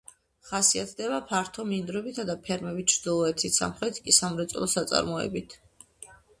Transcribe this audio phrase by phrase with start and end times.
[0.51, 5.59] ხასიათდება ფართო მინდვრებით და ფერმებით ჩრდილოეთით, სამხრეთით კი სამრეწველო საწარმოებით.